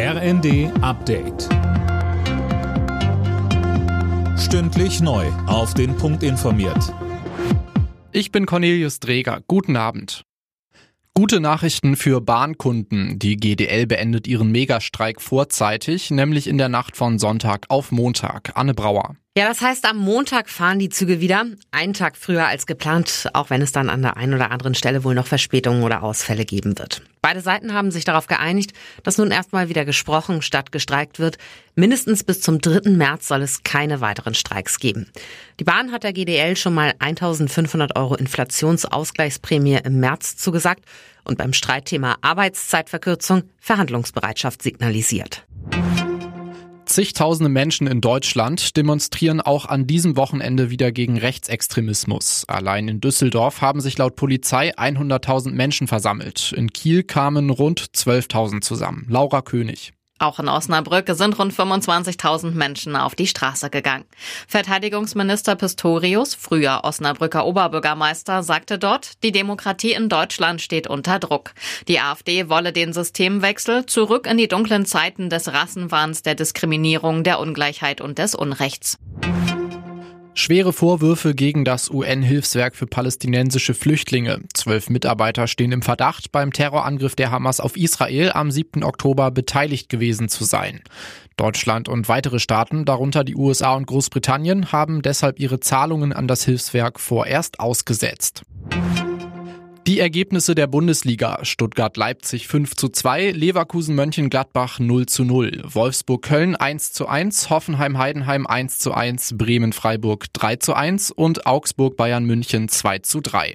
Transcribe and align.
RND 0.00 0.70
Update. 0.80 1.48
Stündlich 4.38 5.00
neu. 5.00 5.26
Auf 5.48 5.74
den 5.74 5.96
Punkt 5.96 6.22
informiert. 6.22 6.94
Ich 8.12 8.30
bin 8.30 8.46
Cornelius 8.46 9.00
Dreger. 9.00 9.40
Guten 9.48 9.74
Abend. 9.74 10.22
Gute 11.14 11.40
Nachrichten 11.40 11.96
für 11.96 12.20
Bahnkunden. 12.20 13.18
Die 13.18 13.38
GDL 13.38 13.88
beendet 13.88 14.28
ihren 14.28 14.52
Megastreik 14.52 15.20
vorzeitig, 15.20 16.12
nämlich 16.12 16.46
in 16.46 16.58
der 16.58 16.68
Nacht 16.68 16.96
von 16.96 17.18
Sonntag 17.18 17.66
auf 17.68 17.90
Montag. 17.90 18.52
Anne 18.54 18.74
Brauer. 18.74 19.16
Ja, 19.38 19.46
das 19.46 19.60
heißt, 19.60 19.84
am 19.84 19.98
Montag 19.98 20.50
fahren 20.50 20.80
die 20.80 20.88
Züge 20.88 21.20
wieder. 21.20 21.46
Einen 21.70 21.94
Tag 21.94 22.16
früher 22.16 22.48
als 22.48 22.66
geplant, 22.66 23.28
auch 23.34 23.50
wenn 23.50 23.62
es 23.62 23.70
dann 23.70 23.88
an 23.88 24.02
der 24.02 24.16
einen 24.16 24.34
oder 24.34 24.50
anderen 24.50 24.74
Stelle 24.74 25.04
wohl 25.04 25.14
noch 25.14 25.28
Verspätungen 25.28 25.84
oder 25.84 26.02
Ausfälle 26.02 26.44
geben 26.44 26.76
wird. 26.76 27.02
Beide 27.22 27.40
Seiten 27.40 27.72
haben 27.72 27.92
sich 27.92 28.04
darauf 28.04 28.26
geeinigt, 28.26 28.72
dass 29.04 29.16
nun 29.16 29.30
erstmal 29.30 29.68
wieder 29.68 29.84
gesprochen 29.84 30.42
statt 30.42 30.72
gestreikt 30.72 31.20
wird. 31.20 31.38
Mindestens 31.76 32.24
bis 32.24 32.40
zum 32.40 32.60
3. 32.60 32.90
März 32.90 33.28
soll 33.28 33.42
es 33.42 33.62
keine 33.62 34.00
weiteren 34.00 34.34
Streiks 34.34 34.80
geben. 34.80 35.06
Die 35.60 35.64
Bahn 35.64 35.92
hat 35.92 36.02
der 36.02 36.12
GDL 36.12 36.56
schon 36.56 36.74
mal 36.74 36.94
1500 36.98 37.94
Euro 37.94 38.16
Inflationsausgleichsprämie 38.16 39.78
im 39.84 40.00
März 40.00 40.36
zugesagt 40.36 40.82
und 41.22 41.38
beim 41.38 41.52
Streitthema 41.52 42.16
Arbeitszeitverkürzung 42.22 43.44
Verhandlungsbereitschaft 43.60 44.62
signalisiert. 44.62 45.46
Zigtausende 46.98 47.48
Menschen 47.48 47.86
in 47.86 48.00
Deutschland 48.00 48.76
demonstrieren 48.76 49.40
auch 49.40 49.66
an 49.66 49.86
diesem 49.86 50.16
Wochenende 50.16 50.68
wieder 50.68 50.90
gegen 50.90 51.16
Rechtsextremismus. 51.16 52.44
Allein 52.48 52.88
in 52.88 53.00
Düsseldorf 53.00 53.60
haben 53.60 53.80
sich 53.80 53.98
laut 53.98 54.16
Polizei 54.16 54.76
100.000 54.76 55.52
Menschen 55.52 55.86
versammelt. 55.86 56.52
In 56.56 56.72
Kiel 56.72 57.04
kamen 57.04 57.50
rund 57.50 57.80
12.000 57.80 58.62
zusammen. 58.62 59.06
Laura 59.08 59.42
König. 59.42 59.92
Auch 60.18 60.40
in 60.40 60.48
Osnabrück 60.48 61.08
sind 61.10 61.38
rund 61.38 61.52
25.000 61.52 62.50
Menschen 62.50 62.96
auf 62.96 63.14
die 63.14 63.28
Straße 63.28 63.70
gegangen. 63.70 64.04
Verteidigungsminister 64.48 65.54
Pistorius, 65.54 66.34
früher 66.34 66.80
Osnabrücker 66.82 67.46
Oberbürgermeister, 67.46 68.42
sagte 68.42 68.78
dort, 68.78 69.22
die 69.22 69.32
Demokratie 69.32 69.92
in 69.92 70.08
Deutschland 70.08 70.60
steht 70.60 70.88
unter 70.88 71.20
Druck. 71.20 71.54
Die 71.86 72.00
AfD 72.00 72.48
wolle 72.48 72.72
den 72.72 72.92
Systemwechsel 72.92 73.86
zurück 73.86 74.26
in 74.26 74.38
die 74.38 74.48
dunklen 74.48 74.86
Zeiten 74.86 75.30
des 75.30 75.52
Rassenwahns, 75.52 76.22
der 76.22 76.34
Diskriminierung, 76.34 77.22
der 77.22 77.38
Ungleichheit 77.38 78.00
und 78.00 78.18
des 78.18 78.34
Unrechts. 78.34 78.98
Schwere 80.38 80.72
Vorwürfe 80.72 81.34
gegen 81.34 81.64
das 81.64 81.90
UN-Hilfswerk 81.90 82.76
für 82.76 82.86
palästinensische 82.86 83.74
Flüchtlinge. 83.74 84.38
Zwölf 84.54 84.88
Mitarbeiter 84.88 85.48
stehen 85.48 85.72
im 85.72 85.82
Verdacht, 85.82 86.30
beim 86.30 86.52
Terrorangriff 86.52 87.16
der 87.16 87.32
Hamas 87.32 87.58
auf 87.58 87.76
Israel 87.76 88.30
am 88.32 88.52
7. 88.52 88.84
Oktober 88.84 89.32
beteiligt 89.32 89.88
gewesen 89.88 90.28
zu 90.28 90.44
sein. 90.44 90.82
Deutschland 91.36 91.88
und 91.88 92.08
weitere 92.08 92.38
Staaten, 92.38 92.84
darunter 92.84 93.24
die 93.24 93.34
USA 93.34 93.74
und 93.74 93.88
Großbritannien, 93.88 94.70
haben 94.70 95.02
deshalb 95.02 95.40
ihre 95.40 95.58
Zahlungen 95.58 96.12
an 96.12 96.28
das 96.28 96.44
Hilfswerk 96.44 97.00
vorerst 97.00 97.58
ausgesetzt. 97.58 98.42
Die 99.88 100.00
Ergebnisse 100.00 100.54
der 100.54 100.66
Bundesliga. 100.66 101.38
Stuttgart-Leipzig 101.42 102.46
5 102.46 102.76
zu 102.76 102.90
2, 102.90 103.30
Leverkusen-Mönchengladbach 103.30 104.80
0 104.80 105.06
zu 105.06 105.24
0, 105.24 105.62
Wolfsburg-Köln 105.64 106.56
1 106.56 106.92
zu 106.92 107.08
1, 107.08 107.48
Hoffenheim-Heidenheim 107.48 108.46
1 108.46 108.80
zu 108.80 108.92
1, 108.92 109.38
Bremen-Freiburg 109.38 110.26
3 110.34 110.56
zu 110.56 110.74
1 110.74 111.10
und 111.10 111.46
Augsburg-Bayern 111.46 112.26
München 112.26 112.68
2 112.68 112.98
zu 112.98 113.22
3. 113.22 113.54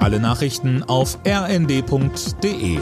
Alle 0.00 0.20
Nachrichten 0.20 0.82
auf 0.82 1.18
rnd.de 1.26 2.78